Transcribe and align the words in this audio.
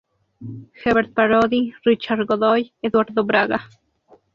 Hebert 0.83 1.13
Parodi, 1.13 1.75
Richard 1.85 2.25
Godoy, 2.27 2.73
Eduardo 2.81 3.21
Braga. 3.23 3.67